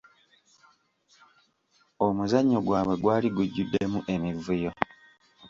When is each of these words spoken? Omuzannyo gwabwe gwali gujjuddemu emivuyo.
Omuzannyo 2.05 2.59
gwabwe 2.65 2.95
gwali 3.01 3.27
gujjuddemu 3.35 3.99
emivuyo. 4.13 4.71